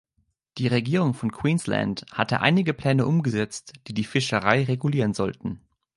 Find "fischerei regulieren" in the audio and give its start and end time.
4.03-5.13